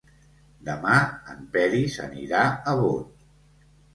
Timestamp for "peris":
1.57-1.99